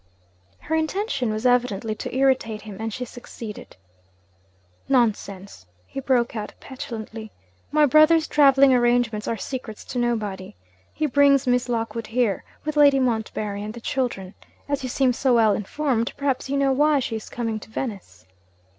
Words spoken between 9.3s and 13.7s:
secrets to nobody. He brings Miss Lockwood here, with Lady Montbarry